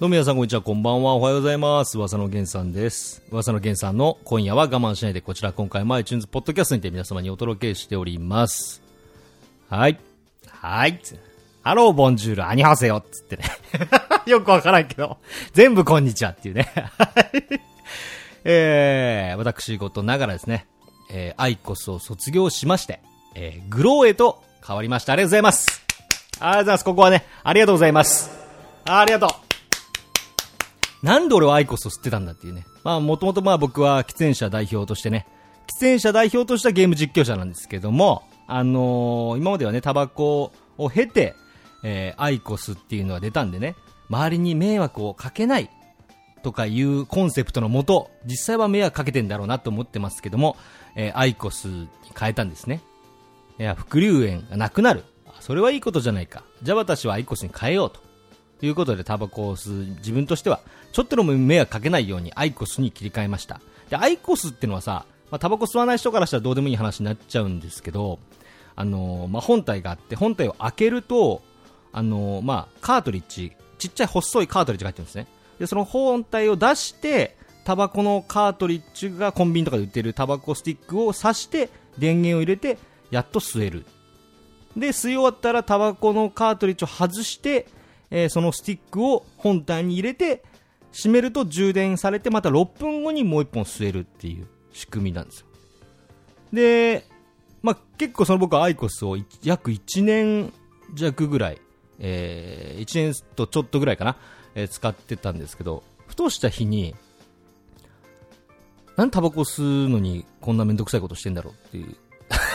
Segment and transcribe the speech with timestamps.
[0.00, 1.98] どうも皆さんこんにちは、こんばんは、おはようございます。
[1.98, 3.22] 噂の源さんです。
[3.30, 8.80] 噂の源さんの今夜は我慢しないで、こちら今回も iTunes ポッドキャストにて皆様にお届けしております。
[9.68, 10.00] はい。
[10.48, 10.98] はい。
[11.62, 13.44] Hello、 Bonjour、안녕하세요つってね。
[14.24, 15.18] よくわからんけど、
[15.52, 16.72] 全部こんにちはっていうね。
[16.96, 17.60] はい
[18.44, 20.66] えー、私事ながらですね、
[21.10, 23.00] えー、 IQOS を卒業しまして、
[23.34, 25.12] えー、 glo へと変わりました。
[25.12, 25.82] ありがとうございます。
[26.38, 26.84] ありがとうございます。
[26.86, 28.30] ここはね、ありがとうございます。
[28.86, 29.49] ありがとう。
[31.02, 32.66] なんで俺はアイコスを吸ってたんだっていうね。
[32.84, 35.26] まあ、もともとまあ僕は喫煙者代表としてね、
[35.66, 41.34] 喫煙者代表としたゲーム実況者なんですけども、あのー今まではね、タバコを経て、
[41.82, 43.76] えーアイコスっていうのが出たんでね、
[44.08, 45.70] 周りに迷惑をかけない
[46.42, 50.56] とかいうコンセプトのもと、実際は迷惑かけてんだろうなと思ってますけども、
[50.96, 51.88] えーアイコスに
[52.18, 52.82] 変えたんですね。
[53.58, 55.04] いや、副流炎がなくなる。
[55.38, 56.42] それはいいことじゃないか。
[56.62, 58.00] じゃあ私はアイコスに変えようと。
[58.60, 60.60] ということでタバコを吸う自分としては、
[60.92, 63.60] ちょっとでも迷惑かけないようにアイコスに切り替えました。
[63.88, 68.18] で、アイコスっていうのはさ、まあ、タバコ吸わない人からしたらどうでもいい話になっちゃうんですけど、
[68.76, 71.42] あのーまあ、本体があって、本体を開けると、
[71.92, 75.26] あのーまあ、カートリッジ、ちっちゃい細いカートリッジが入ってるんですね。
[75.58, 82.78] で、その本体を出して、タバコのカートリッジがコンビニとかで売ってるタバコスティックを挿して、電源を入れて、
[83.10, 83.86] やっと吸える。
[84.76, 87.66] で、吸い終わったらタバコのカートリッジを外して、
[88.10, 90.42] えーそのスティックを本体に入れて、
[90.92, 95.46] 閉めると充電されて、また6分後にもう1本吸えるっていう仕組みなんですよ。
[96.52, 97.06] で、
[97.62, 100.52] まあ、結構その僕はアイコスを約1年
[100.94, 101.60] 弱ぐらい、
[101.98, 104.16] えー、1年とちょっとぐらいかな、
[104.54, 106.96] えー使ってたんですけど、ふとした日に、
[108.96, 111.96] なんタバコ吸うのにこんなめんどくさいことしてんだろうっていう。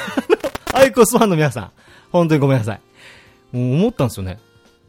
[0.75, 1.71] アイコスファンの皆さん、
[2.11, 2.81] 本当にごめんなさい。
[3.51, 4.39] もう思ったんですよね。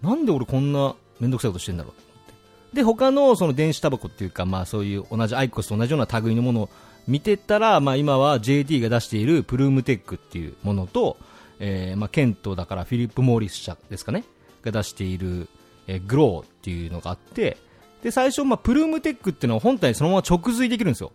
[0.03, 2.77] なんで俺こんなめんどくさいことしてんだろうって。
[2.77, 6.69] で、他のその電子タバコっていうか、まあそういう同じアイコスと同じような類のものを
[7.07, 11.17] 見てたら、まあ今は JT が出しているプルームテックっていうものと、
[11.59, 14.25] えー、まあケントだからフィリップ・モーリス社ですかね、
[14.63, 15.49] が出している、
[15.87, 17.57] えーグローっていうのがあって、
[18.03, 21.13] で、最初、まあプルームテックっていうのは本体そのまま直吸できるんですよ。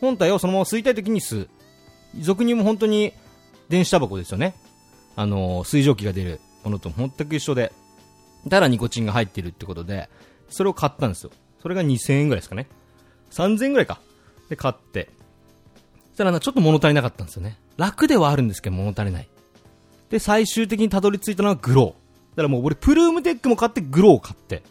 [0.00, 1.48] 本体をそのまま吸いたい時に吸う。
[2.20, 3.12] 俗にも本当に
[3.68, 4.54] 電子タバコですよね。
[5.16, 7.72] あのー水蒸気が出るものと全く一緒で、
[8.48, 10.08] ただニコチンが入ってるってことで、
[10.48, 11.30] それを買ったんですよ。
[11.60, 12.68] それが2000円ぐらいですかね。
[13.30, 14.00] 3000円ぐらいか。
[14.48, 15.08] で、買って。
[16.10, 17.58] そしたらな、ちょっと物足りなかったんですよね。
[17.76, 19.28] 楽ではあるんですけど物足りない。
[20.10, 21.86] で、最終的にたどり着いたのはグロー。
[21.86, 21.92] だ
[22.36, 24.62] からもう俺、プルームテックも買って、グローを買って。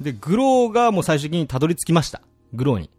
[0.00, 2.22] で、グローがもう最終的にたどり着きました。
[2.52, 2.90] グローに。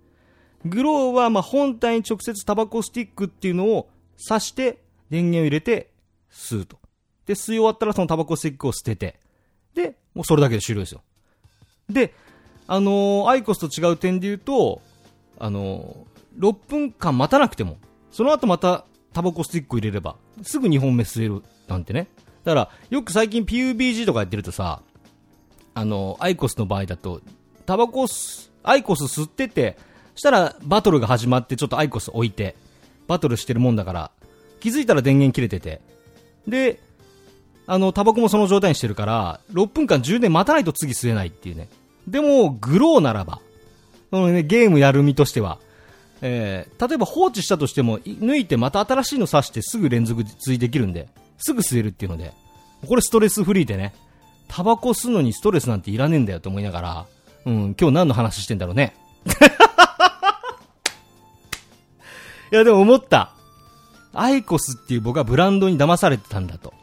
[0.66, 5.92] グローはま本体に直接タバコスティックっていうのを挿して電源を入れて
[6.32, 6.78] 吸うと。
[7.26, 9.20] で、吸い終わったらそのタバコスティックを捨てて。
[9.74, 11.02] で、もうそれだけで終了ですよ。
[11.90, 12.14] で、
[12.68, 14.82] あのーアイコスと違う点で言うと、
[15.40, 16.10] あのー
[16.40, 17.78] 6分間待たなくても、
[18.12, 22.08] その後またタバコスティック入れれば、すぐ2本目吸えるなんてね。
[22.44, 24.82] だから、よく最近 PUBG とかやってるとさ、
[25.74, 27.22] あのーアイコスの場合だと、
[27.66, 29.78] タバコス、アイコス吸ってて、
[30.16, 32.56] したらバトルが始まってちょっとアイコス置いて、
[33.08, 34.12] バトルしてるもんだから、
[34.60, 35.82] 気づいたら電源切れてて、
[36.48, 36.80] で、
[37.72, 41.70] あの、タバコもその状態にしてるから、6分間充電待たないと次吸えないっていうね。
[42.08, 43.42] でも、グローならば、
[44.10, 45.60] そのね、ゲームやる身としては、
[46.22, 52.34] えー、例えば放置したとしても、抜いてまた新しいの挿してすぐ連続追できるんで、すぐ吸えるっていうので、
[52.88, 53.94] これストレスフリーでね、
[54.48, 57.06] タバコ吸うのにストレスなんていらねえんだよと思いながら、
[57.46, 58.96] うん、今日何の話してんだろうね。
[62.52, 63.36] いや、でも思った。
[64.12, 66.74] アイコスっていう僕はブランドに騙されてたんだと。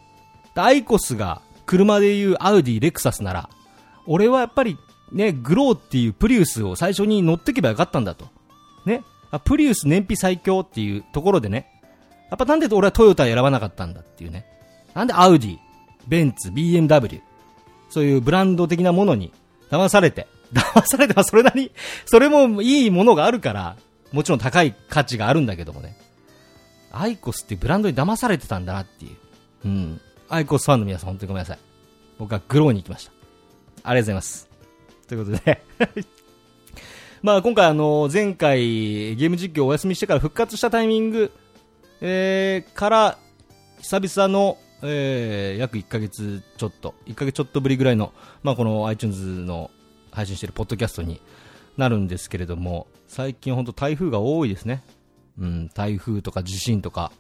[0.62, 3.50] アイコスが車でいうアウディ、レクサスなら、
[4.06, 4.79] 俺はやっぱり
[5.12, 8.26] ね、グローっていうプリウスを最初に乗ってけばよかったんだと。
[8.85, 9.03] ね。
[9.31, 11.82] あプリウス燃費最強っていうところでね。
[12.31, 14.47] やっぱなんで俺はトヨタ選ばなかったんだっていうね。
[14.94, 15.58] なんでアウディ、
[16.08, 17.20] ベンツ、BMW、
[17.91, 19.32] そういうブランド的なものに
[19.70, 21.73] 騙されて、騙されてはそれなり、
[22.05, 23.76] それもいいものがあるから、
[24.12, 25.97] もちろん高い価値があるんだけどもね。
[26.93, 29.17] アイコスってブランドに騙されてたんだなっていう。
[29.67, 30.00] うん。
[30.28, 31.58] アイコスファンの皆さん本当にごめんなさい。
[32.19, 33.12] 僕はグローに行きました。
[33.82, 34.49] ありがとうございます。
[35.06, 35.62] ということで
[37.23, 41.32] まあ今回あの、前回ゲーム実況お休みしてから復活したタイミング、
[42.00, 43.19] えー、から、
[43.81, 48.12] 久々の、えー、約1ヶ月ちょっと、1ヶ月ちょっとぶりぐらいの、
[48.43, 49.70] まあこの iTunes の
[50.11, 51.20] 配信してるポッドキャストに
[51.76, 54.82] なるんですけれども、最近本当台風が多いですね。
[55.38, 57.12] うん、台風とか地震とか。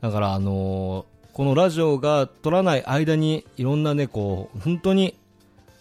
[0.00, 5.18] だからあのこのラジオが撮らない間にいろんなね、こう、本当に、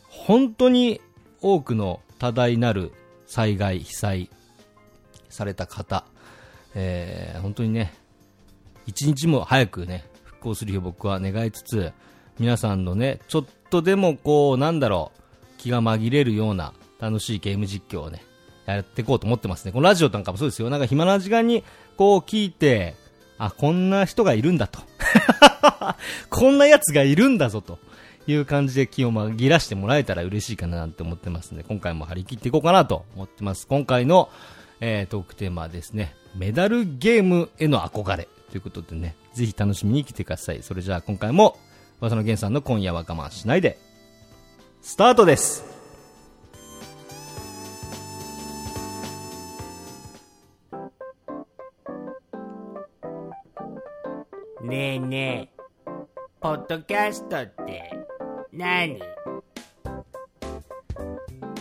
[0.09, 0.99] 本当に
[1.41, 2.91] 多くの多大なる
[3.27, 4.29] 災害、被災
[5.29, 6.05] された方、
[6.73, 7.93] えー、本当にね、
[8.87, 11.93] 一日も早くね、復興する日を僕は願いつつ、
[12.39, 15.21] 皆さんのね、ちょっとでもこう、なんだろう、
[15.59, 18.23] 気が紛れるような楽しいゲーム実況をね、
[18.65, 19.71] やっていこうと思ってますね。
[19.71, 20.71] このラジオなんかもそうですよ。
[20.71, 21.63] なんか暇な時間に
[21.95, 22.95] こう聞いて、
[23.37, 24.79] あ、こんな人がいるんだと。
[26.29, 27.79] こんな奴がいるんだぞと。
[28.25, 33.67] いう感じで気を紛らしてもらえたら嬉しいかななんて思ってますので、今回も張り切っていこうかなと思ってます。
[33.67, 34.29] 今回の、
[34.79, 40.63] えー、トークテーマはですね、メダルゲームへの憧れということでね、ぜひ楽しみに来てください。
[40.63, 41.57] それじゃあ今回も、
[41.99, 43.77] 噂の源さんの今夜は我慢しないで、
[44.81, 45.72] スタートです
[54.63, 55.61] ねえねえ、
[56.39, 57.91] ポッドキャストって
[58.53, 58.97] 何？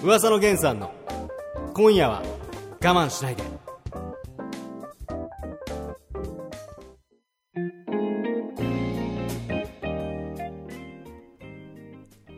[0.05, 0.93] 噂の源さんの
[1.75, 2.23] 今夜は
[2.81, 3.43] 我慢しないで。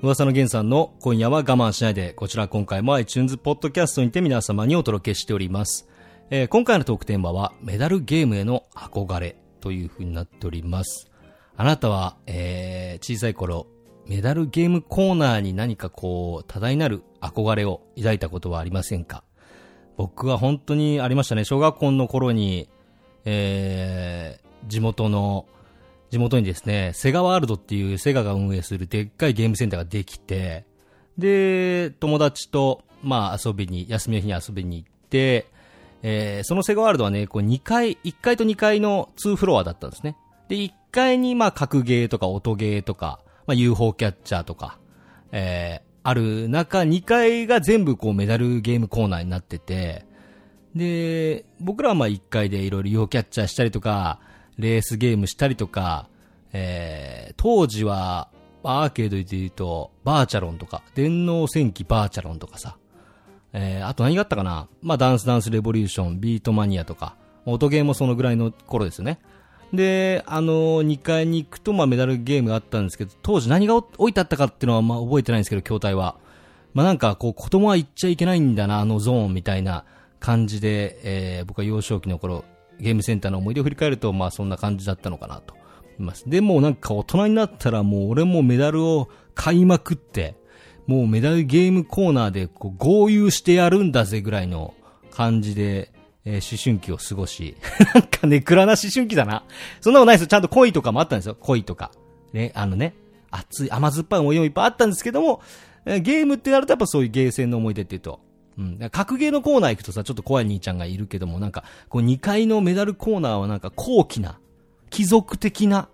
[0.01, 5.87] 噂の源さんの今夜は我慢しないで、こちら今回も iTunes ポッドキャストにて皆様にお届けしております。
[6.31, 11.11] えー、今回のトークテーマはメダルゲームへの憧れという風になっております。
[11.57, 13.67] あなたは、えー、小さい頃、
[14.07, 19.25] メダルゲームコーナーに何かこう、多大なる憧れを抱いたことはありませんか？
[19.97, 21.45] 僕は本当にありましたね。
[21.45, 22.69] 小学校の頃に、
[23.25, 25.47] えー、地元の
[26.11, 30.67] 地元にですね、セガワールドっていうセガが運営するでっかいゲームセンターができて、
[31.17, 35.47] で、友達と、まあ遊びに、休みの日に遊びに行って、
[36.07, 40.19] えー、そのセガワールドはね、こう2階、1階と2階の2フロアだったんですね。
[40.49, 44.79] で、1階にまあ格ゲーとか音ゲーとか、まあ UFO キャッチャーとか、
[45.33, 50.05] えー、ある中、2階が全部こうメダルゲームコーナーになってて、
[50.75, 54.21] で、僕らはまあ1階でいろいろ UFO キャッチャーしたりとか、
[54.59, 56.11] レースゲームしたりとか、
[56.53, 58.29] えー、当時は、
[58.63, 62.77] アーケードで言うと、バーチャロンとか、電脳戦記バーチャロンとかさ、
[63.55, 64.69] えー、あと何があったかな？
[64.83, 67.17] まあ、ダンスダンスレボリューション、ビートマニアとか、
[67.47, 69.21] 音ゲーもそのぐらいの頃ですよね。
[69.73, 76.17] で、あのー、2階に行くと、まあ、メダルゲームがあったんですけど、当時何が置いてあったかっていうのは、まあ、覚えてないんですけど、筐体は。
[76.75, 79.85] まあ、なんか、こう、子供は行っちゃいけないんだな、あのゾーンみたいな
[80.21, 82.45] 感じで、えー、僕は幼少期の頃、
[82.81, 85.63] ゲームセンターの思い出を振り返ると、まあそんな感じだったのかなと思
[86.01, 86.29] います。
[86.29, 90.35] でもなんか大人になったらもう俺もメダルを買いまくって、
[90.87, 94.75] もうメダルゲームコーナーでこう合流してやるんだぜぐらいの
[95.11, 95.91] 感じで、
[96.25, 97.57] えー、思春期を過ごし、
[97.95, 99.45] なんかね、暗な思春期だな。
[99.81, 100.27] そんなことないですよ。
[100.29, 101.37] ちゃんと恋とかもあったんですよ。
[101.41, 101.91] 恋とか。
[102.33, 102.95] ね、あのね、
[103.31, 105.41] 熱い、甘酸っぱい思いもいっぱいあったんですけども、
[105.87, 108.21] え、ゲームってなるとやっぱそういうゲーセンの思い出って言うと、
[108.59, 108.91] うん。
[108.91, 114.39] 格ゲーのコーナー行くとさ、ちょっと怖い兄ちゃんがいるけども、なんか、こう2階のメダルコーナーはなんか高貴な、
[114.91, 115.89] 貴族的な、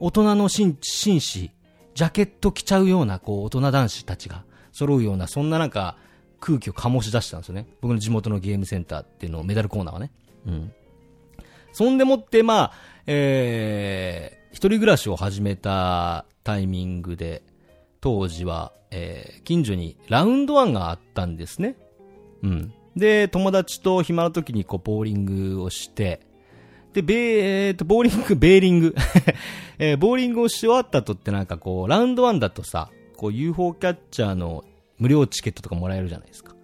[0.00, 1.50] 大人の紳士、
[1.94, 5.96] ジャケット着ちゃうような、こう、大人男子たちが揃うような、そんななんか、
[6.40, 7.66] 空気を醸し出したんですよね。
[7.80, 10.10] 僕の地元のゲームセンターっていうのを、メダルコーナーはね。
[10.46, 10.72] うん。
[11.72, 12.72] そんでもって、まあ、
[13.06, 17.42] えー、一人暮らしを始めたタイミングで、
[18.00, 21.76] 当時は、えー、近所にラウンドワンがあったんですね。
[22.42, 22.74] うん。
[22.96, 26.20] で、友達と暇な時にこう、ボーリングをして、
[26.92, 27.18] で、ベー、
[27.68, 28.94] えー、と、ボーリング、 ベーリング
[29.78, 34.64] えー、ボーリングをし終わった後ってなんかこう、ラウンドワンだとさ、こう UFO キャッチャーの
[34.98, 36.54] 無料チケットとかもらえるじゃないですか。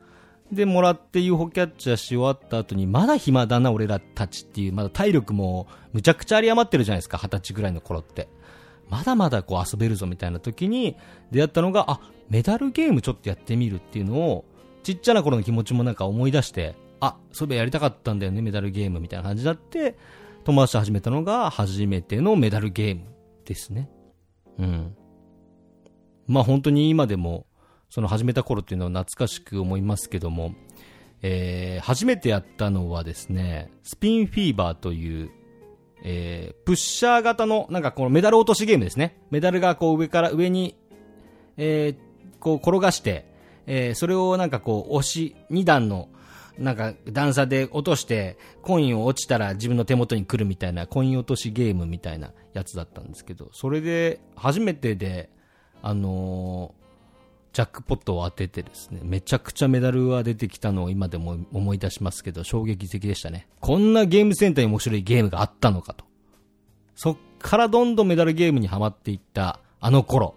[0.52, 8.28] で、もらって UFO キャッチャーし終わった後に、まだ暇だな、俺らたちっていう、まだ体力もむちゃくちゃ有り余ってるじゃないですか、二十歳ぐらいの頃って。
[8.88, 10.96] まだまだこう遊べるぞみたいな時に
[11.30, 14.44] 出会ったのが、あ、メダルゲームちょっとやってみるっていうのを、
[14.82, 19.96] ちっちゃな頃の気持ちもなんか思い出して、あ、そういえばやりたかったんだよね、メダルゲームみたいな感じになって、
[20.44, 23.02] 友達と始めたのが初めてのメダルゲーム
[23.44, 23.90] ですね。
[24.58, 24.96] うん。
[26.26, 27.46] まあ本当に今でも、
[27.90, 30.54] その始めた頃っていうのは懐かしく思いますけども、
[31.22, 35.30] えー、初めてやったのはですね、スピンフィーバーという、
[36.04, 39.18] えー、プッシャー型の、なんかこのメダル落としゲームですね。
[39.30, 40.76] メダルがこう上から上に、
[41.56, 43.26] えー、こう転がして、
[43.66, 46.08] えー、それをなんかこう押し、2段の、
[46.58, 55.30] なんか段差で落として、コインを落ちたら自分の手元に来るみたいな、コイン落としゲームみたいなやつだったんですけど、それで、初めてで、
[55.82, 63.48] あのー、ジャックポットを当ててですね、めちゃくちゃメダルは出てきたのを今でも思い出しますけど、衝撃的でしたね。
[63.60, 66.04] こんなゲームセンターに面白いゲームがあったのかと。
[66.94, 70.34] そっからどんどんメダルゲームにはまっていったあの頃、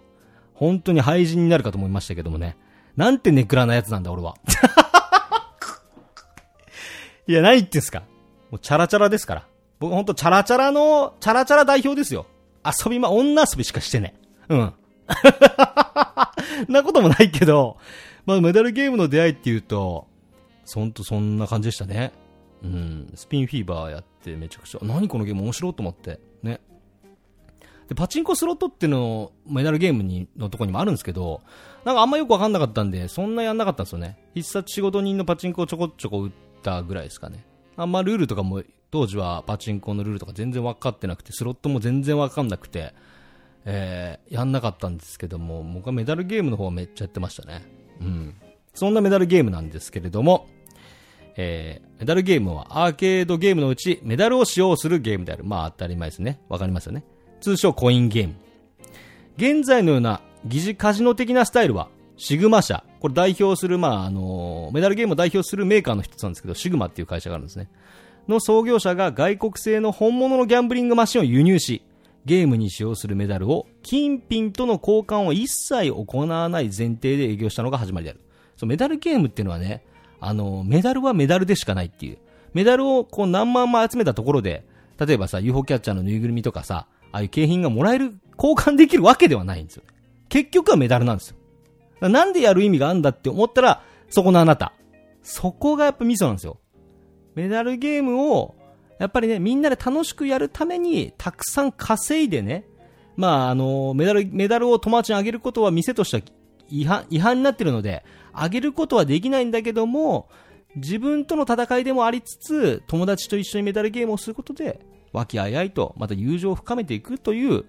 [0.54, 2.56] 本当に廃人になるかと思いましたけどもね。
[2.96, 4.36] なんてネクラなやつなんだ、俺は。
[7.32, 8.00] いや、何言ってんすか？
[8.50, 9.46] もうチャラチャラですから。
[9.80, 12.26] 僕ほんとチャラチャラの、チャラチャラ代表ですよ。
[12.62, 14.14] 遊びま、女遊びしかしてね。
[14.50, 14.74] うん。
[16.68, 17.78] なこともないけど、
[18.26, 20.06] まあメダルゲームの出会いっていうと、
[20.74, 22.12] ほんとそんな感じでしたね。
[22.62, 23.10] うん。
[23.14, 26.20] スピンフィーバーやってめちゃくちゃ、何このゲーム面白いと思って。
[26.42, 26.60] ね。
[27.88, 31.40] で、パチンコスロットっていうの、メダルゲームに、のとこにもあるんですけど、
[31.86, 34.18] なんかあんまよくわかんなかったんで、そんなやんなかったんですよね。
[34.34, 37.44] 必殺仕事人のパチンコをちょこちょこ打ってたぐらいですかね。
[37.76, 42.94] あんまルールとかも、当時はパチンコのルールとか全然分かってなくて、スロットも全然分かんなくて、
[43.64, 47.62] えー、やんなかったんですけども、僕はメダルゲームの方はめっちゃやってましたね。
[48.00, 48.34] うん。
[48.74, 50.48] そんなメダルゲームなんですけれども、
[51.36, 55.44] えー、メダルゲームはアーケードゲームのうちメダルを使用するゲームである。
[55.44, 56.40] まあ当たり前ですね。
[56.48, 57.04] わかりますよね。
[57.40, 58.34] 通称コインゲーム。
[59.36, 62.84] 現在のような疑似カジノ的なスタイルは、シグマ社。
[63.02, 67.68] これ代表する、まあ、あの、メダルゲームを代表するメーカーの一つなんですけど、シグマっていう会社があるんですね。
[68.28, 71.82] の創業者が外国製の本物のギャンブリングマシンを輸入し、
[72.26, 78.20] ゲームに使用するメダルを金品との交換を一切行わない前提で営業したのが始まりである。
[78.56, 79.82] そう、メダルゲームっていうのはね、
[80.20, 82.18] あの、メダルはメダルでしかないっていう。
[82.54, 84.64] メダルをこう何万枚集めたところで、
[85.04, 89.82] 例えばさ、UFO キャッチャーのぬいぐるみとかさ、ああいう景品がもらえる、交換できるわけではないんですよ。
[90.28, 91.36] 結局はメダルなんですよ。
[92.08, 94.72] なんでやる意味があるんだって思ったら、そこのあなた。
[95.22, 96.58] そこがやっぱミソなんですよ。
[97.34, 98.54] メダルゲームを、
[98.98, 102.66] やっぱりね、みんなで楽しくやるために、たくさん稼いでね、
[103.16, 106.22] まあ、あの、メダル、メダルを友達にあげることは店としては
[106.68, 110.28] 違反、違反になってるので、あげることはできないんだけども、
[110.76, 114.80] 自分との戦いでもありつつ、友達と一緒にメダルゲームをすることで、
[115.12, 117.64] 和気あいあいと、また友情を深めていくという、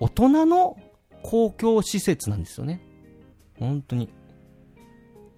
[0.00, 0.76] 大人の
[1.22, 2.80] 公共施設なんですよね。
[3.60, 4.08] 本当に。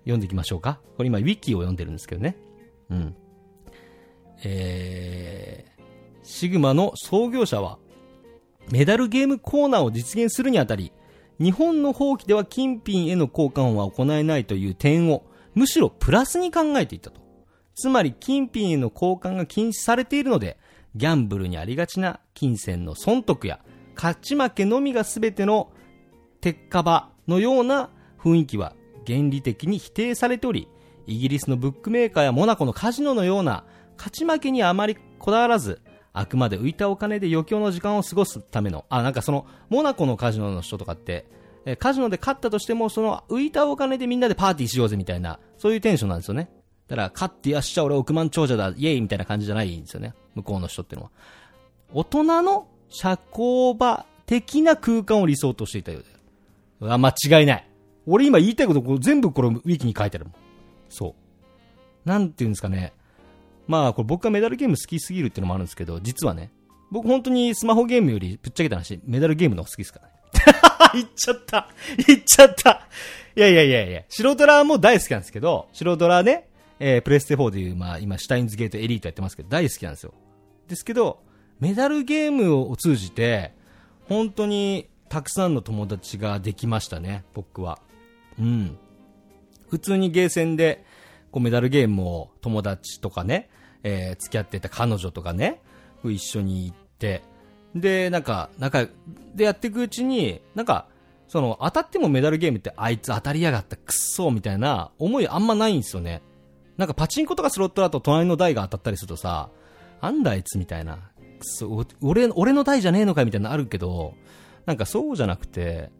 [0.04, 0.80] 読んでいきましょうか。
[0.96, 2.36] これ今、ウィキを読んでるんですけどね。
[2.90, 3.16] うん。
[4.44, 5.82] えー、
[6.22, 7.78] シグマの創業者は、
[8.70, 10.92] メダルゲームコーナーを実現するにあたり、
[11.40, 15.24] 日本の法規では金品への交換は行えないという点を、
[15.54, 17.20] むしろプラスに考えていたと。
[17.74, 20.58] つまり、金品への交換が禁止されているので、
[20.94, 23.60] ギャンブルにありがちな金銭の損得や、
[23.94, 25.72] 勝ち負けのみが全ての
[26.40, 27.90] 鉄火場のような
[28.22, 28.74] 雰囲気は
[29.06, 30.68] 原理的に否定されており、
[31.06, 33.64] イギリスのブックメーカーやモナコのカジノのような
[33.96, 35.80] 勝ち負けにあまりこだわらず、
[36.12, 41.26] あくまで浮いたお金で余興の時間を過ごすための、あ、なんかその、モナコのカジノの人とかって、
[41.64, 46.50] えカジノで勝ったとしても、その浮いたお金でみんなでパーティーしようぜみたいな、そういうテンションなんですよね。
[46.88, 50.14] だから、勝ってよっしゃ、俺億万長者だ、イエイみたいな感じじゃないんですよね。
[50.34, 51.10] 向こうの人っていうのは。
[51.94, 56.08] 大人の社交場的な空間を理想としていたようで
[56.82, 56.92] ある。
[56.92, 57.10] あ、間
[57.40, 57.71] 違いない。
[58.06, 60.34] 俺今言いたいこと全部これウィキに書いてあるもん。
[60.88, 61.14] そ
[62.04, 62.08] う。
[62.08, 62.92] なんていうんですかね。
[63.66, 66.50] まあ、これ僕がメダルゲーム好きすぎるっていうのもあるんですけど、実はね、
[66.90, 70.12] 僕本当にスマホゲームよりぶっちゃけた話、メダルゲームの方好きですからね。
[70.94, 71.68] 言っちゃった
[72.06, 72.86] 言っちゃった
[73.34, 76.48] いやいやいやいや、白ドラも大好きなんですけど、白ドラね、
[76.80, 80.12] えー、プレステ4でいう、まあ今、シュタインズゲートエリートやってますけど、大好きなんですよ。
[80.68, 81.22] ですけど、
[81.60, 83.54] メダルゲームを通じて、
[84.08, 87.78] 本当にたくさんの友達ができましたね、僕は。
[88.38, 88.78] うん。
[89.70, 90.84] 普通にゲーセンで、
[91.30, 93.48] こうメダルゲームを友達とかね、
[93.82, 95.60] えー、付き合ってた彼女とかね、
[96.04, 97.22] 一緒に行って、
[97.74, 98.86] で、なんか、仲、
[99.34, 100.86] でやっていくうちに、なんか、
[101.26, 106.22] その、当たってもメダルゲームってあいつ当たりやがった、くっそみたいな思いあんまないんですよね。
[106.76, 109.48] なんかパチンコとかスロットだと隣の台が当たったりするとさ、
[110.02, 110.98] なんだあいつみたいな。
[111.42, 114.14] くそ、俺、俺の台じゃねえのかみたいなのあるけど、
[114.66, 115.90] なんかそうじゃなくて、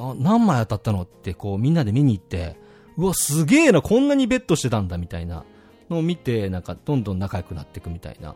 [0.00, 2.56] あ、何枚当たったのってこうみんなで見に行って、
[2.96, 5.44] うわ、すげえな、こんなにベットしてたんだみたいな
[5.88, 8.34] のを見て、なんかどんどん仲良くなっていくみたいな。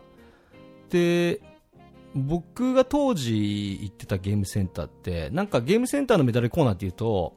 [0.89, 1.41] で、
[2.15, 7.35] 僕が当時行ってたゲームセンターって、なんかゲームセンターのメダルコーナーっていうと、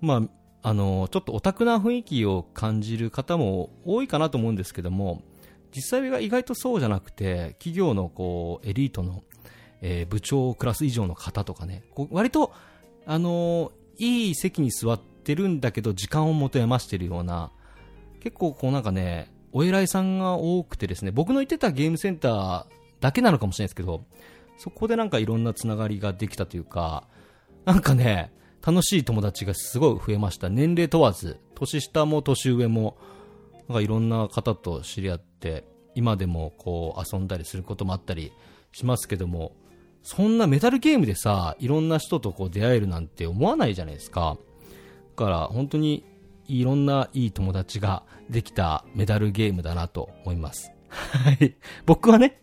[0.00, 0.22] ま
[0.62, 5.22] あ、あの、ちょっとオタクな雰囲気を感じる方も多いかなと思うんですけども、
[5.74, 9.22] 実際は意外とそうじゃなくて、企業のこう、エリートの、
[9.80, 12.52] えー部長クラス以上の方とかね、こう割と、
[13.10, 17.50] あのいい席に座ってるんだけど、時間を持て余してるような、
[18.20, 22.64] 結構こうなんかね、お偉いさんが多くてですね、僕の行ってたゲームセンター
[23.00, 24.04] だけなのかもしれないですけど、
[24.58, 27.08] そこでなんかいろんなつながりができたというか、
[27.64, 28.30] なんかね、
[28.64, 30.50] 楽しい友達がすごい増えました。
[30.50, 32.98] 年齢問わず、年下も年上も、
[33.68, 38.32] なんかいろんな方と知り合って、今でもこう遊んだりすることもあったり
[38.72, 39.52] しますけども、
[40.02, 44.38] そんなメダルゲームでさ、いろんな人とこう出会えるなんて思わないじゃないですか。
[45.16, 46.04] だから本当に
[46.46, 50.72] いろんないい友達ができたメダルゲームだなと思います。
[50.88, 51.54] はい。
[51.84, 52.40] 僕はね、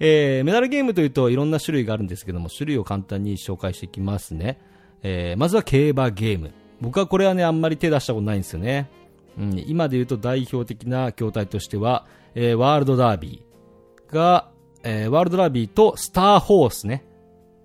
[0.00, 4.58] えー、メダルゲームというといろんな種類があるんですけども、種類を簡単に紹介していきますね。
[5.02, 6.52] えー、まずは競馬ゲーム。
[6.80, 8.88] 僕はこれはね、あんまり手出したことないんですよね。
[9.38, 14.50] うん、今で言うと代表的な筐体としては、えー、ワールドダービーが、
[14.84, 17.04] えー、ワールドダービーとスターホースね。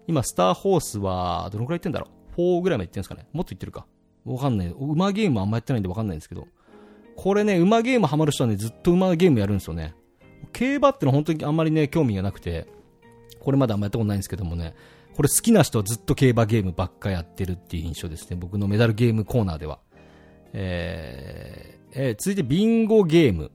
[0.07, 2.07] 今、スターホースは、どのくらい言ってんだろ
[2.38, 3.27] う ?4 ぐらいまで言ってんですかね？
[3.33, 3.86] もっと言ってるか
[4.25, 4.67] わかんない。
[4.79, 6.47] 馬ゲームあんまやってないんでわかんないんですけど。
[7.15, 9.95] これね、馬ゲームハマる人はね、ずっと馬ゲームやるんですよね。
[10.53, 12.67] 競馬ってのは本当にあんまりね、興味がなくて、
[13.39, 14.75] これまであんまやったことないんですけどもね、
[15.15, 18.38] これ好きな人はずっと競馬ゲームばっかやってるっていう印象ですね。
[18.39, 19.79] 僕のメダルゲームコーナーでは。
[20.53, 23.51] えーえー続いてビンゴゲーム。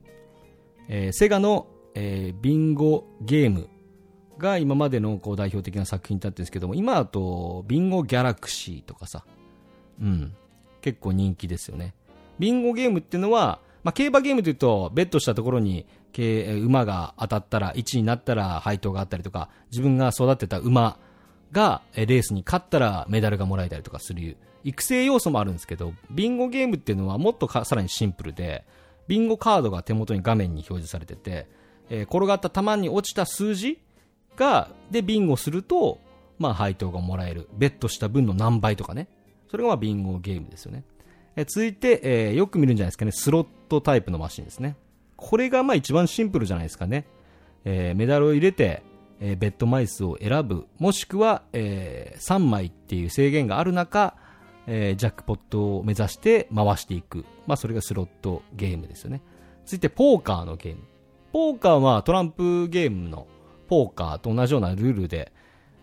[0.89, 3.69] えーセガの、えービンゴゲーム
[4.37, 9.25] が今までのこう代表的な作品だったんですけども、今だとビンゴギャラクシーとかさ、
[10.01, 10.35] うん、
[10.81, 11.93] 結構人気ですよね。
[12.39, 15.85] ビンゴゲームっていうのは、まあ、競馬ゲームというと、ベットしたところに、
[16.63, 20.97] 馬が当たったら、1になったら配当があったりとか、自分が育てた馬
[21.51, 28.65] が、レースに勝ったらメダルがもらえたりとかする、育成要素もあるんですけど、ビンゴゲームっていうのはもっとさらにシンプルで、
[29.07, 31.47] ビンゴカードが手元に画面に表示されてて、
[31.89, 33.79] えー転がった球に落ちた数字
[34.35, 35.99] が、で、ビンゴすると、
[36.39, 37.47] まあ、配当がもらえる。
[37.53, 39.07] ベットした分の何倍とかね。
[39.49, 40.83] それがまあ、ビンゴゲームですよね。
[41.35, 44.75] えー続いて、えーよく見るんじゃないですかね、スロットタイプのマシンですね。
[45.15, 47.05] これがまあ一番シンプルじゃないですかね。
[47.65, 48.81] えーメダルを入れて、
[49.19, 50.67] えーベッド枚数を選ぶ。
[50.79, 54.15] もしくは、え3枚っていう制限がある中、
[54.67, 57.25] えージャックポットを目指して回していく。
[57.47, 59.21] まあそれがスロットゲームですよね。
[59.65, 60.81] 続いて、ポーカーのゲーム。
[61.33, 63.27] ポーカーはトランプゲームの
[63.67, 65.33] ポーカーと同じようなルールで、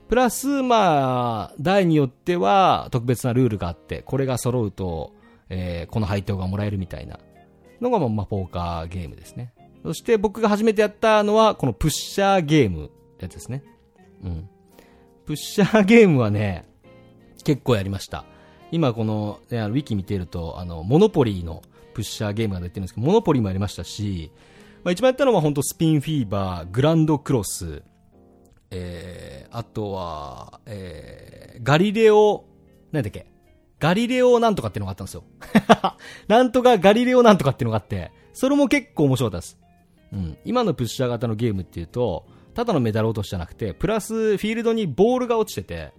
[0.09, 5.13] プラス、まあ、台によっては特別なルールがあって、これが揃うと、
[5.49, 7.19] えーこの配当がもらえるみたいな
[7.81, 9.53] のが、まあ、ポーカーゲームですね。
[9.83, 13.65] そして僕が初めてやったのは、このプッシャーゲームってやつですね。
[14.23, 14.49] うん。
[15.27, 16.65] プッシャーゲームはね、
[17.43, 18.25] 結構やりました。
[18.71, 21.63] 今この、ね、ウィキ見てると、あの、モノポリーの
[21.95, 24.31] プッシャーゲームが出てるんですけど、モノポリーもやりましたし、
[24.83, 27.83] まあ、一番やったのは本当スピンフィーバー、グランドクロス、
[28.71, 32.45] えー、あとは、えー、ガリレオ、
[32.93, 33.27] なんだっけ？
[33.79, 35.25] ガリレオなんとかっていうのがあったんですよ。
[36.29, 39.59] なんとかガリレオなんとかっていうのがあって、それも結構面白かったです。
[40.13, 40.39] うん。
[40.45, 45.93] 今のプッシャー型のゲームっていうと、ただのメダル落としじゃなくて、プラスフィールドにボールが落ちてて、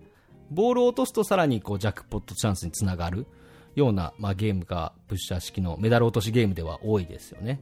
[0.52, 3.26] ボールを落とすとさらにこうジャックポットチャンスにつながる
[3.74, 7.62] ような、まあ、ゲームがプッシャー式のメダル落としゲームでは多いですよね。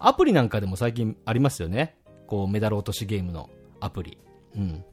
[0.00, 1.96] アプリなんかでも最近ありますよね。
[2.26, 4.18] こうメダル落としゲームのアプリ。
[4.56, 4.84] うん。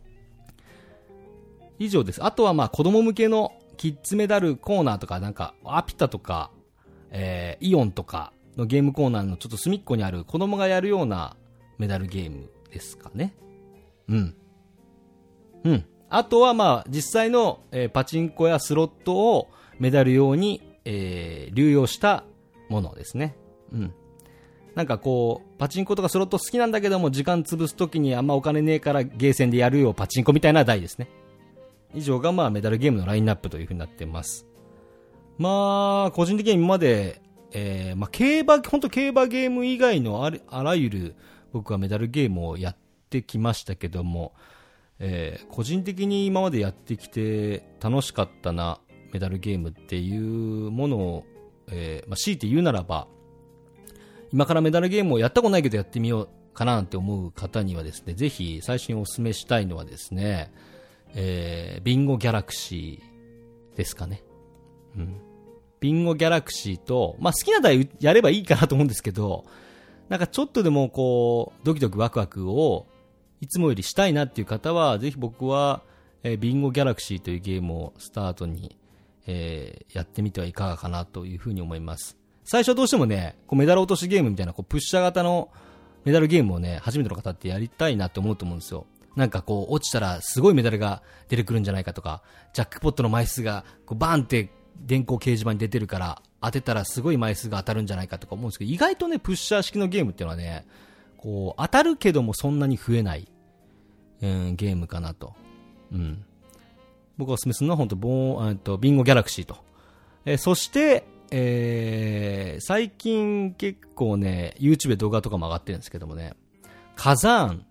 [1.79, 2.23] 以上です。
[2.23, 6.51] あとはまあ子供向けのキッズメダルコーナーとか、なんか、アピタとか、
[7.11, 11.37] えーイオンとかのゲームコーナーのちょっと隅っこにある子供がやるような
[11.77, 13.35] メダルゲームですかね。
[14.09, 14.35] うん。
[15.63, 15.85] うん。
[16.09, 22.23] あとはまあ実際の、えーパチンコやスロットをメダル用に、えー流用した
[22.69, 23.37] ものですね。
[23.71, 23.93] うん。
[24.77, 31.09] なんかこう、パチンコとかスロット好きなんだけども、時間潰すときにあんまお金ねえからゲーセンでやるよパチンコみたいな台ですね。
[31.95, 34.45] 以上がまあメダルゲームのラインナップという風になってます。
[35.39, 41.15] まあ、個人的に今まで、えー、まあ競馬、本当競馬ゲーム以外のああらゆる
[41.53, 42.75] 僕はメダルゲームをやっ
[43.09, 44.35] てきましたけども、
[44.99, 48.79] えー個人的に今までやってきて楽しかったな
[49.11, 51.23] メダルゲームっていうものを、
[51.71, 53.07] えーまあ、強いて言うならば、
[54.31, 60.51] 今からメダルゲームをやったことないけどやってみようかななんて思う方にはですね、ぜひ最初にお勧めしたいのはですね、
[61.13, 64.23] えービンゴギャラクシーですかね。
[64.97, 65.21] うん。
[65.79, 69.45] ビンゴギャラクシーと、まあ、好きな台やればいいかなと思うんですけど、
[70.09, 72.87] なんかちょっとでもこう、ドキドキワクワクを
[73.41, 75.83] いつもよりしたいなっていう方は、ぜひ僕は、
[76.23, 78.77] えービンゴギャラクシーというゲームをスタートに、
[79.27, 82.17] えーやってみてはいかがかなというふうに思います。
[82.49, 85.49] 最初はどうしてもね、こうメダル落としゲームみたいなこうプッシャー型の
[86.05, 88.85] メダルゲームをね、初めての方ってやりたいなって思うと思うんですよ。
[89.17, 100.65] なんかこう、落ちたらすごいメダルが出てくるんじゃないかとか、ジャックポットの枚数がこうバーンって電光掲示板に出てるから、当てたらすごい枚数が当たるんじゃないかとか思うんですけど、意外とね、プッシャー式のゲームっていうのはね、
[101.17, 103.27] こう、当たるけどもそんなに増えない、
[104.21, 105.33] うん、ゲームかなと。
[105.91, 106.23] うん。
[107.17, 109.57] 僕がおすすめするのは本当ボーン、えっと、ビンゴギャラクシーと。
[110.23, 116.33] えーそして、えー最近結構ね、YouTube で動画とかも上がってるんですけどもね、
[116.95, 117.65] 火山、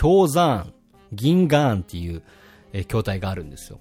[0.00, 0.72] 氷山、
[1.12, 2.22] 銀岩っていう、
[2.72, 3.78] えー筐体があるんですよ。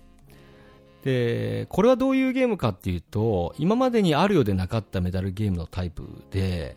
[1.04, 6.76] で、これはどういうゲームかっていうと、今までにあるようでなかったメダルゲームのタイプで、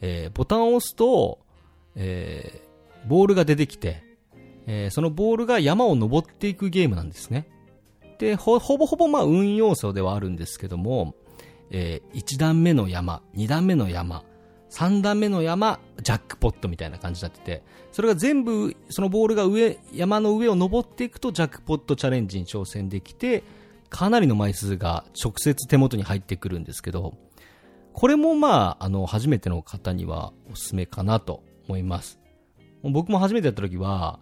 [0.00, 1.38] えーボタンを押すと、
[1.94, 4.02] えーボールが出てきて、
[4.66, 7.46] えーそのボールが山を登っていくゲームなんですね。
[8.18, 11.14] で、ほ、ほぼほぼまあ運要素ではあるんですけども、
[11.70, 14.24] え1段目の山、2段目の山、
[14.70, 23.42] 3段目の山、ジャックポットみたいな感じになってて、それが全部、そのボールが上、山の上を登っていくとジャックポットチャレンジに挑戦できて、
[23.88, 27.14] かなりの枚数が直接手元に入ってくるんですけど、
[27.92, 32.20] これもまあ、あの、初めての方にはおすすめかなと思います。
[32.82, 34.20] 僕も初めてやった時は、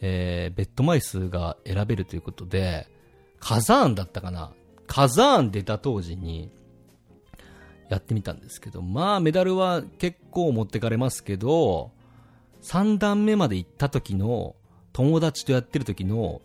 [0.00, 2.88] えー、ベッド枚数が選べるということで、
[3.38, 4.52] カザーンだったかな
[4.86, 6.50] カザーン出た当時に、
[7.88, 11.90] やってみたんですけど、まあメダルは結構持ってかれますけど、
[12.62, 14.56] 3段目まで行った時の、
[14.92, 16.40] 友達とやってる時の、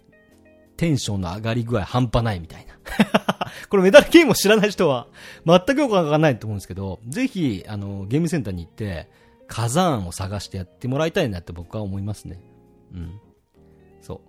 [0.75, 2.73] テンションの上がり具合半端ないみたいな。
[3.69, 5.07] これメダルゲームを知らない人は、
[5.45, 9.09] 全くよくわからないと思うんですけど、ぜひ、あの、ゲームセンターに行って、
[9.47, 12.39] 火山を探してやってもらいたいなって僕は思いますね。
[12.93, 13.19] うん。
[14.01, 14.19] そう。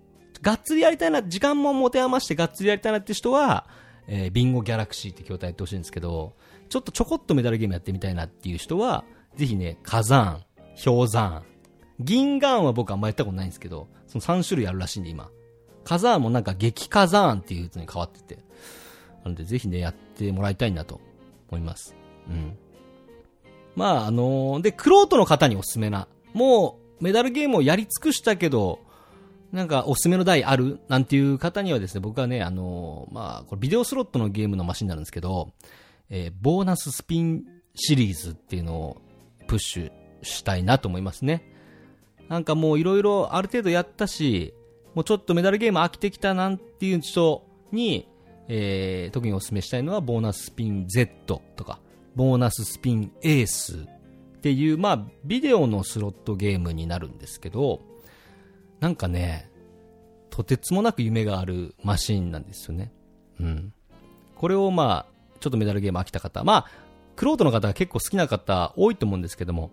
[0.41, 3.67] がっつりやりたいな、時間も持て余してがっつりやりたいなって人は、
[4.07, 6.33] えービンゴギャラクシーって筐体やってほしいんですけど、
[6.69, 9.03] ちょっとちょこっとメダルゲームやってみたいなっていう人は、
[9.35, 10.43] ぜひね、火山、
[10.83, 11.43] 氷山、
[11.99, 15.29] 銀岩は僕あんまやったことないんですけど、その3種類あるらしいんで今。
[15.83, 18.43] 火山もなんか激火山っていう風に変わってて。
[19.23, 20.99] なのでぜひね、やってもらいたいなと
[21.49, 21.95] 思います。
[22.27, 22.57] うん。
[23.75, 26.07] まあ、あのーで、クロートの方におすすめな。
[26.33, 28.79] もう、メダルゲームをやり尽くしたけど、
[29.51, 30.79] なんかおすすめの台ある？
[30.87, 35.51] なんていう方にはですね、僕はね、あのまあ、これビデオスロットのゲームのマシンなんですけど、
[36.09, 37.43] えーボーナススピン
[37.75, 39.01] シリーズっていうのを
[39.47, 41.53] プッシュしたいなと思いますね。
[42.29, 44.53] なんかもういろいろある程度やったし、
[44.93, 48.07] もうちょっとメダルゲーム飽きてきたなんていう人に、
[48.47, 51.79] えー特にお勧めしたいのはボーナススピン Z とか、
[52.15, 53.77] ボーナススピンエース
[54.37, 57.81] っていう、まあ、ビデオのスロットゲームになるんですけど、
[58.81, 59.49] なんかね、
[60.31, 62.91] とてつもなく夢があるマシンなんですよね。
[63.39, 63.73] うん。
[64.35, 66.65] これをまあ、ちょっとメダルゲーム飽きた方、まあ、
[67.15, 69.71] クロートの方が結構好きな方多いと思うんですけども、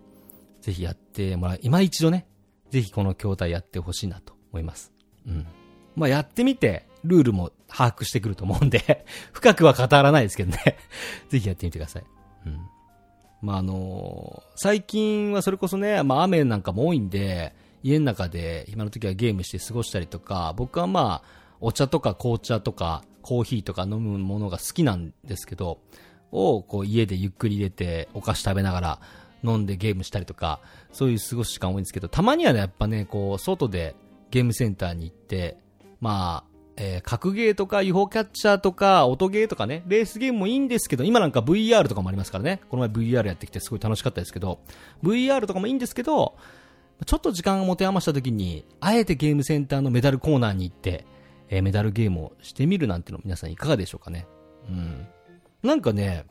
[0.61, 2.27] ぜひやってもらい、今一度ね、
[2.69, 4.91] ぜひこの筐体やってほしいなと思います。
[5.27, 5.47] うん。
[5.95, 10.77] まあやってみて、ルールも把握してくると思うんで、 深くは語らないですけどね。
[11.29, 12.03] ぜひやってみてください。
[12.45, 12.59] うん。
[13.41, 25.79] まああのー最近はそれこそね、まあ雨なんかも多いんで、家の中で今の時はゲームして過ごしたりとか、僕はまあ、お茶とか紅茶とかコーヒーとか飲むものが好きなんですけど、
[26.31, 28.99] をこう家でゆっくり入れてお菓子食べながら
[29.43, 30.59] 飲んでゲームしたりとか、
[30.91, 33.95] そういう過ごす時間多いんですけど、たまにはね、やっぱね、こう、外で
[34.31, 35.57] ゲームセンターに行って、
[36.01, 42.61] まあ、えー格ゲーとか UFO キャッチャーとか音ゲーとかね、レースゲームもいいんですけど、今なんか VR とかもありますからね。
[42.69, 44.59] この前 VR やってきてすごい楽しかったですけど、
[45.03, 46.37] VR とかもいいんですけど、
[47.05, 51.05] ちょっと時間が持て余した時に、あえてゲームセンターのメダルコーナーに行って、
[51.49, 54.27] えーメダルゲームをしてみるなんての皆さんいかがでしょうかね。
[54.69, 55.07] うん。
[55.63, 56.25] なんかね、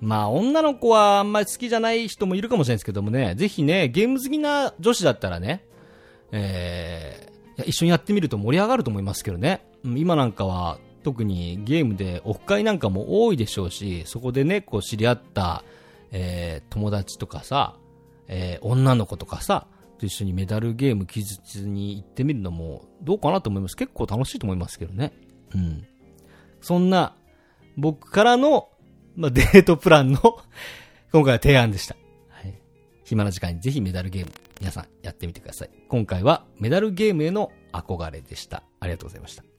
[0.00, 5.64] まあ女の子はあんまり好きじゃない人もいるかもしれないですけどもね、ぜひね、ゲーム好きな女子だったらね、
[6.32, 7.34] えー
[7.66, 9.64] 一緒にやってみると盛り上がると思いますけどね。
[9.84, 15.62] 今なんかは特にゲームでオフ会なんかも多いでしょうし、そこでね、こう知り合った、
[16.10, 17.76] えー友達とかさ、
[18.26, 23.76] えー女の子とかさ、と一緒にメダルゲーム記述に行ってみるのもどうかなと思います。
[23.76, 25.12] 結構楽しいと思いますけどね。
[25.54, 25.86] うん。
[26.60, 27.16] そんな、
[27.76, 28.68] 僕からの、
[29.16, 30.20] まあ、デートプランの
[31.12, 31.96] 今回は提案でした。
[32.28, 32.54] はい。
[33.04, 35.70] 暇な時間にぜひメダルゲーム、皆さんやってみてください。
[35.88, 38.62] 今回はメダルゲームへの憧れでした。
[38.80, 39.53] ありがとうございました。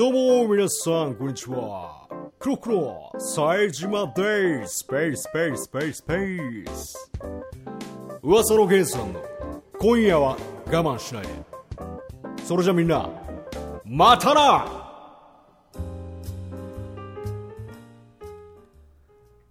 [0.00, 2.08] どうも皆さんこんにちは。
[2.38, 4.78] クロクロ冴島です。
[4.78, 7.10] スペーススペーススペーススペース
[8.22, 9.22] 噂の源さんの
[9.78, 11.28] 今夜は我慢しないで。
[12.46, 13.10] それじゃみんな
[13.84, 14.64] またな！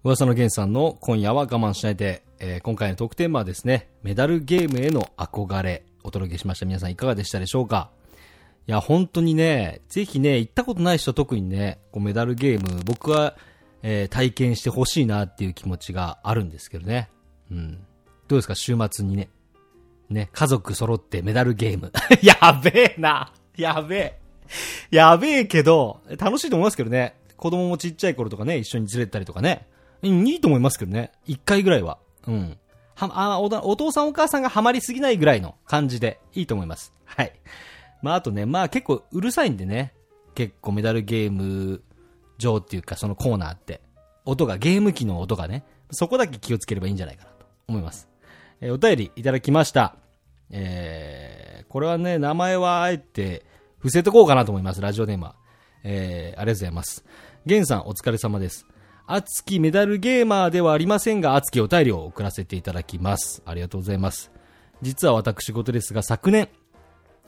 [0.02, 6.66] 噂の源さんの今夜は我慢しないで、えー今回のトークテーマはですね、メダルゲームへの憧れ、お届けしました。
[6.66, 7.92] 皆さんいかがでしたでしょうか？
[8.66, 13.36] いや、本当にね、ぜひね、行ったことない人特にね、こうメダルゲーム、僕は、
[13.82, 17.10] えー体験してほしいなっていう気持ちがあるんですけどね。
[17.50, 17.78] うん。
[18.28, 19.28] どうですか、週末にね。
[20.10, 21.92] ね、家族揃ってメダルゲーム。
[22.22, 23.32] やべえな。
[23.56, 24.20] やべえ。
[24.90, 27.14] やべえけど、楽しいと思いますけどね。
[27.36, 29.66] 子供もちっちゃい頃とかね、一緒に連れてたりとかね。
[30.02, 31.12] いいと思いますけどね。
[31.26, 31.98] 一回ぐらいは。
[32.26, 32.58] うん。
[32.94, 36.92] は、あおお父さんお母さんがハマりすぎないぐらいの感じでいいと思います。
[37.04, 37.32] はい。
[38.02, 39.94] まああとね、まあ結構うるさいんでね、
[40.34, 41.82] 結構メダルゲーム
[42.38, 43.80] 上っていうかそのコーナーって、
[44.24, 48.08] 音が、ゲーム機の音がね、そこだけ気をつければいいんじゃないかなと思います。
[48.60, 49.96] えーお便りいただきました。
[50.50, 53.44] えー、これはね、名前はあえて
[53.78, 55.34] 伏せとこうかなと思います、ラジオネームは。
[55.82, 57.04] えー、ありがとうございます。
[57.46, 58.66] ゲンさんお疲れ様です。
[59.06, 63.42] 熱きメダルゲーマーではありませんが、熱きお便りを送らせていただきます。
[63.46, 64.30] ありがとうございます。
[64.82, 66.48] 実は私事ですが、昨年、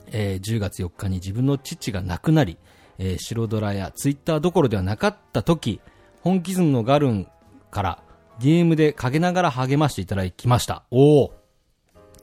[0.07, 2.57] えー10月4日に自分の父が亡くなり、
[2.97, 5.81] えー白ドラやツイッターどころではなかった時、
[6.21, 7.27] 本気ズムのガルン
[7.71, 8.03] から
[8.39, 10.83] DM で陰ながら励ましていただきました。
[10.91, 11.33] おお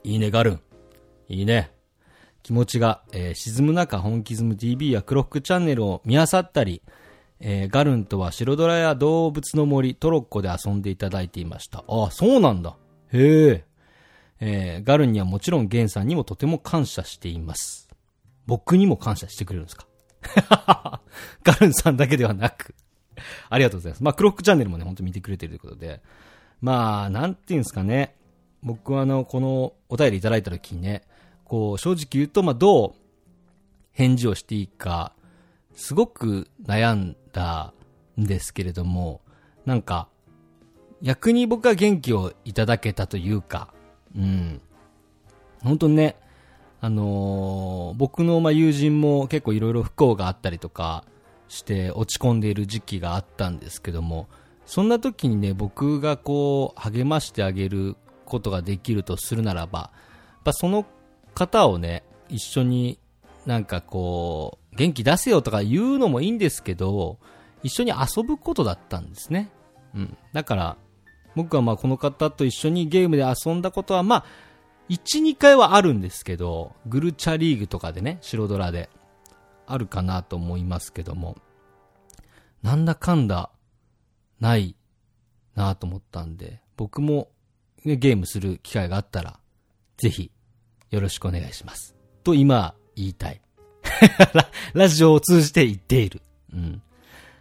[0.05, 0.61] いいね、ガルン。
[1.29, 1.73] いいね。
[2.43, 6.83] 気持ちが、えー沈む中、本気ズム TV やクロックチャンネルを見漁ったり、
[7.41, 11.85] えーガルンとは白ドラや動物の森、トロッコで遊んでいただいていました。
[11.87, 12.77] ああ、そうなんだ。
[13.13, 13.65] へえ。
[14.41, 17.89] えーガルンにはもちろんゲンさんにもとても感謝しています。
[18.47, 19.87] 僕にも感謝してくれるんですか？
[21.45, 22.75] ガルンさんだけではなく。
[23.51, 24.03] ありがとうございます。
[24.03, 26.01] まあ、クロックチャンネルもね、本当見てくれてるということで。
[26.63, 28.15] まあ、なんていうんですかね。
[28.63, 31.03] 僕はあの、このお便りいただいた時にね、
[31.45, 32.93] こう、正直言うと、まあ、どう
[33.93, 35.13] 返事をしていいか、
[35.75, 37.73] すごく悩んだ
[38.19, 39.21] んですけれども、
[39.67, 40.09] なんか、
[41.03, 43.73] 逆に僕は元気をいただけたというか、
[44.17, 44.61] うん。
[45.63, 46.17] 本当にね、
[46.81, 51.05] あのー僕のま友人も結構いろいろ不幸があったりとか
[51.49, 54.29] して落ち込んでいる時期があったんですけども、
[54.65, 59.91] そんな時にね、僕がこう励ましてあげることができるとするならば、や
[60.39, 60.87] っぱその
[61.35, 62.99] 方をね、一緒に
[63.47, 67.19] なんかこう、元気出せよとか言うのもいいんですけど、
[67.63, 69.51] 一緒に遊ぶことだったんですね。
[69.95, 70.17] うん。
[70.33, 70.77] だから、
[71.37, 74.25] 僕はまあこの方と一緒にゲームで遊んだことはまあ、
[74.89, 78.91] 1、2回はあるんですけど、グルチャリーグとかでね、白ドラで、
[79.67, 81.37] あるかなと思いますけども、
[82.63, 83.51] なんだかんだ、
[84.41, 84.75] ない
[85.55, 87.29] なと思ったんで、僕も
[87.85, 89.39] ゲームする機会があったら、
[89.97, 90.33] ぜひ、
[90.91, 91.95] よろしくお願いします。
[92.25, 93.41] と今、言いたい。
[94.35, 96.21] ラ ラジオを通じて言っている。
[96.53, 96.83] うん。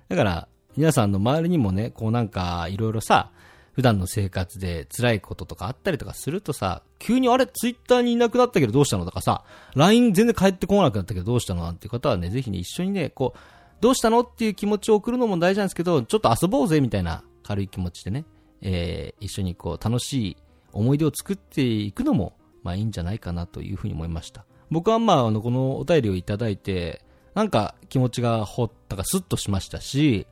[0.08, 0.48] だから、
[0.78, 3.32] 皆さんの周りにもね、こうなんか、いろいろさ、
[3.80, 13.40] 普段の生活で辛いこととかあったりとかするとさ、急にあれ、ツイッターにいなくなったけどどうしたのとかさ、LINE 全然返ってこなくなったけどどうしたのなんていう方はね、ぜひね、一緒にね、こう、
[13.80, 18.26] どうしたのっていう気持ちを送るのも大事なんですけど、ちょっと遊ぼうぜみたいな軽い気持ちでね、
[18.62, 20.38] えー、一緒にこう、楽しい
[20.74, 24.44] 思い出を作っていくのも、まあいいんじゃないかなというふうに思いました。
[24.70, 27.02] 僕はまあ、あの、このお便りをいただいて、
[27.34, 30.28] なんか気持ちがほったかスッとしましたし、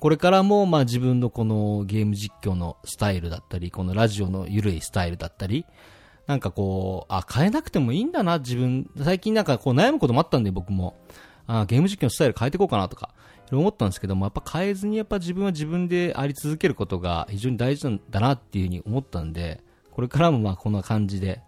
[0.00, 5.64] これからも、まあ自分のこのゲーム実況のスタイルだったり、このラジオの緩いスタイルだったり、
[6.26, 8.90] なんかこう、あ、変えなくてもいいんだな、自分。
[9.02, 10.96] 最近なんかこう悩むこともあったんで、僕も。
[11.46, 21.40] あ、ゲーム実況のスタイル変えていこうかなとか、いろいろ思ったんですけども、やっぱ変えずにやっぱ自分は自分であり続けることが非常に大事なんだなっていうふうに思ったんで、これからもまあこんな感じで、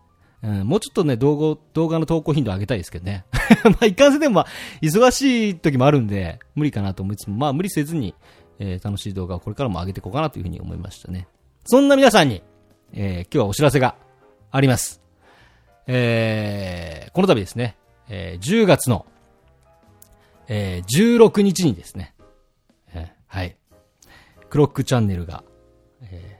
[0.43, 3.25] うん、もうちょっとね、動画、動画の投稿頻度上げたいですけどね。
[3.71, 4.47] まあ、いかんせでもまあ、
[4.83, 8.15] 忙しい時もあるんで、無理かなと思いつつも、まあ、無理せずに、
[8.59, 11.29] えー楽しい動画をこれからも上げていこうかなというふうに思いましたね。
[11.65, 12.43] そんな皆さんに、
[12.93, 13.95] えー今日はお知らせが
[14.51, 15.01] あります。
[15.87, 17.77] えーこの度ですね、
[18.09, 19.07] えー10月の、
[20.49, 22.15] えー16日にですね、
[22.93, 23.57] えーはい、
[24.51, 25.45] クロックチャンネルが、
[26.03, 26.39] えー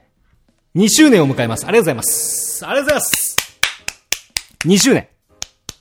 [0.75, 1.65] 2周年を迎えます。
[1.65, 2.65] ありがとうございます。
[2.65, 3.37] ありがとうございます。
[4.65, 5.07] 2周年。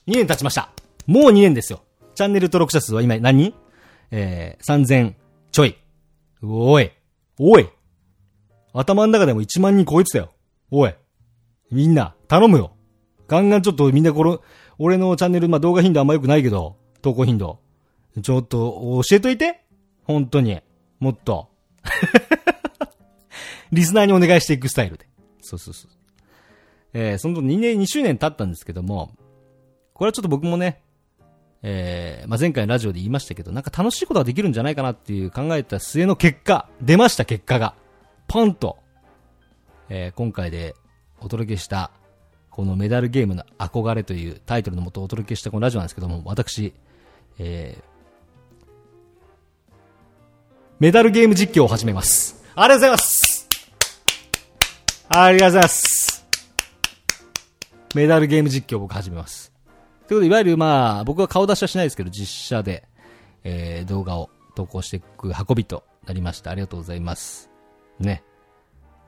[0.06, 0.77] 2年経ちました。
[1.08, 1.80] もう2年ですよ。
[2.14, 3.44] チャンネル登録者数は今何？
[3.44, 3.54] 人
[4.10, 5.14] えー、3000
[5.50, 5.78] ちょい。
[6.42, 6.92] おい。
[7.38, 7.66] おい。
[8.74, 10.34] 頭の中でも1万人超えてたよ。
[10.70, 10.94] おい。
[11.70, 12.76] みんな、頼むよ。
[13.26, 14.42] ガンガンちょっとみんなこの、
[14.78, 17.58] 俺のチャンネル、まあ、動画頻度あんま良くないけど、投稿頻度。
[18.22, 19.64] ちょっと、教えといて。
[20.04, 20.60] 本当に。
[21.00, 21.48] もっと。
[23.72, 25.08] リスナーにお願いしていくスタイルで。
[25.40, 25.90] そうそうそう。
[26.92, 29.16] えー、その2年、2周年経ったんですけども、
[29.94, 30.82] これはちょっと僕もね、
[31.62, 37.74] えー、まあ、前回のラジオで言いましたけど、なんか楽しいことができるんじゃないかなっていう考えた末の結果、出ました結果が、
[38.28, 38.78] ポンと、
[39.88, 40.74] えー、今回で
[41.20, 41.90] お届けした、
[42.50, 46.74] このメダルゲームの憧れというタイトルのもとお届けしたこのラジオなんですけども、私、
[47.38, 47.82] えー、
[50.78, 52.44] メダルゲーム実況を始めます。
[52.54, 53.48] ありがとうございます
[55.08, 56.26] ありがとうございます
[57.94, 59.57] メダルゲーム実況を僕始めます。
[60.08, 62.88] ということで、いわゆるまあ、僕は顔出しはしないですけど、実写で、
[63.44, 66.50] えー、動画を投稿していく運びとなりました。
[66.50, 67.50] ありがとうございます。
[68.00, 68.24] ね。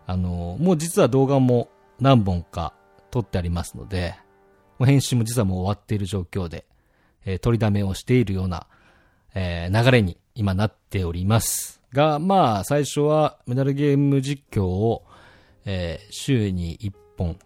[0.06, 2.74] あの、もう実は動画も何本か
[3.10, 4.14] 撮ってありますので、
[4.78, 6.66] もう編集も実はもう終わっている状況で、
[7.24, 8.66] えー取りだめをしているような、
[9.34, 11.80] えー流れに今なっております。
[11.94, 15.06] が、まあ、最初はメダルゲーム実況を、
[15.64, 17.38] えー週に1本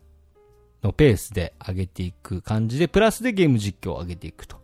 [0.84, 4.58] のペースで上げていく感じで、プラスでゲーム実況を上げていくと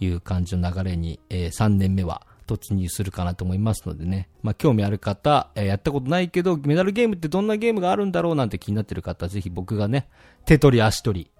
[0.00, 4.28] いう感じの流れに、え3年目は突入するかなと思いますのでね。
[4.42, 10.08] まあ、興味ある方、えやったことないけど、メダルゲームってどんなゲームがあるんだろうなんて気になってる方、ぜひ僕がね、
[10.44, 11.30] 手取り足取り、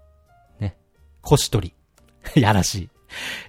[0.60, 0.76] ね、
[1.22, 1.74] 腰取
[2.34, 2.88] り、やらしい、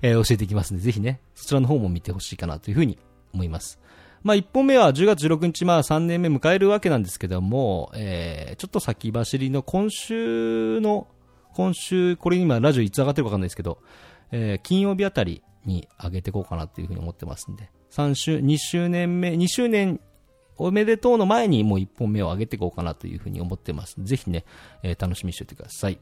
[0.01, 2.97] えー教えていきますので、ぜひね、そちらの方も見てほしいかなというふうに
[3.33, 3.79] 思います。
[4.23, 11.07] まあ、1本目は10月16日、まあ、3年目迎えるわけなんですけども、えー、ちょっと先走りの今週の、
[11.53, 13.79] 今週、これ今ラジオいつ上がってるかわかんないですけど、
[14.31, 19.99] えー、金曜日あたりに上げていこうかなというふうに思ってますんで、3週、2周年目、2周年
[20.57, 23.95] おめでとうの前にもう1本目を上げていこうかなというふうに思ってます。
[23.99, 24.45] ぜひね、
[24.84, 25.99] えー楽しみにしておいてください。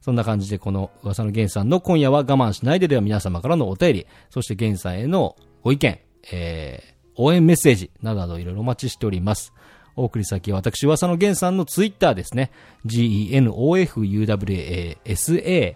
[0.00, 5.98] そんな感じでこの噂のゲンさんの今夜は我慢しないででは皆様からのお便り、そしてゲンさんへのご意見、
[6.30, 9.52] えー応援メッセージなどなどいろいろお待ちしております。
[9.96, 12.52] お送り先は私、噂のゲンさんのツイッターですね。
[12.86, 15.74] genofuwasa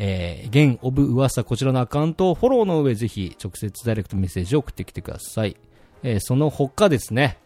[0.00, 5.56] えー、ゲンオブ噂こちらのアカウントをフォローの上ぜひ直接ダイレクトメッセージを送ってきてください。
[6.04, 7.38] えーその他ですね、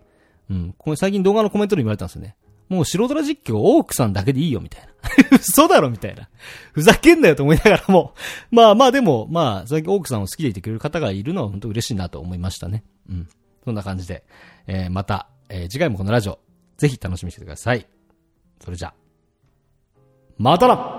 [0.50, 0.76] うん。
[0.78, 2.36] これ最近動画のコメントで言われたんですよね。
[2.70, 4.88] もう素人ら実況、オークさんだけでいいよ、みたいな。
[5.38, 6.30] 嘘だろ、みたいな。
[6.72, 8.14] ふざけんなよと思いながらも。
[8.52, 12.84] まあまあでも、まあ、最近オークさんを好きでいてくれる方がいるのは本当嬉しいなと思いましたね。
[13.10, 13.28] うん。
[13.70, 14.24] そんな感じで、
[14.66, 16.40] えーまた、えー次回もこのラジオ、
[16.78, 17.88] ぜひ楽しみにしてください。
[18.60, 18.92] それじゃ、
[20.40, 20.99] またな